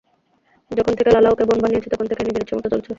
যখন 0.71 0.93
থেকে 0.97 1.09
লালা 1.11 1.29
ওকে 1.31 1.43
বোন 1.43 1.59
বানিয়েছে, 1.63 1.89
তখন 1.89 2.05
থেকেই 2.07 2.25
নিজের 2.27 2.43
ইচ্ছেমতো 2.43 2.67
চলছে। 2.73 2.89